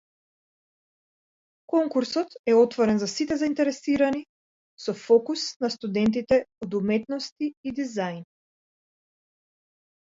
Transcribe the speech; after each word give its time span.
Конкурсот 1.73 2.27
е 2.45 2.53
отворен 2.61 2.97
за 3.03 3.09
сите 3.13 3.37
заинтересирани, 3.43 4.23
со 4.87 4.97
фокус 5.05 5.45
на 5.67 5.73
студентите 5.77 6.41
од 6.67 6.75
уметности 6.83 7.53
и 7.71 7.77
дизајн. 7.83 8.21